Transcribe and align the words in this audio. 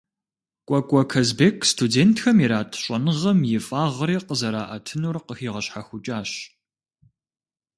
Кӏуэкӏуэ 0.67 1.03
Казбек 1.11 1.57
студентхэм 1.71 2.37
ират 2.45 2.71
щӏэныгъэм 2.81 3.39
и 3.57 3.59
фӏагъри 3.65 4.15
къызэраӏэтынур 4.27 5.15
къыхигъэщхьэхукӏащ. 5.27 6.31